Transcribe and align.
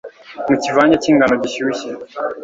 mu 0.47 0.55
kivange 0.63 0.95
cyingano 1.03 1.33
gishyushye 1.43 1.89